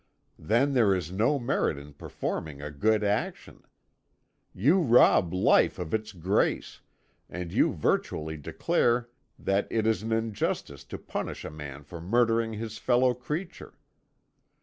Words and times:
Then 0.39 0.73
there 0.73 0.95
is 0.95 1.11
no 1.11 1.37
merit 1.37 1.77
in 1.77 1.93
performing 1.93 2.59
a 2.59 2.71
good 2.71 3.03
action. 3.03 3.61
You 4.51 4.79
rob 4.81 5.31
life 5.31 5.77
of 5.77 5.93
its 5.93 6.11
grace, 6.11 6.81
and 7.29 7.51
you 7.51 7.71
virtually 7.71 8.35
declare 8.35 9.09
that 9.37 9.67
it 9.69 9.85
is 9.85 10.01
an 10.01 10.11
injustice 10.11 10.83
to 10.85 10.97
punish 10.97 11.45
a 11.45 11.51
man 11.51 11.83
for 11.83 12.01
murdering 12.01 12.53
his 12.53 12.79
fellow 12.79 13.13
creature. 13.13 13.75